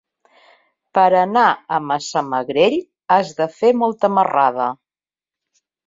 [0.97, 2.79] Per anar a Massamagrell
[3.17, 4.71] has de fer molta marrada.